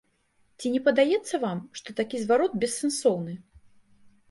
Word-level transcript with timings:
Ці 0.61 0.71
не 0.75 0.79
падаецца 0.87 1.35
вам, 1.43 1.61
што 1.81 1.97
такі 2.01 2.23
зварот 2.25 2.59
бессэнсоўны? 2.65 3.39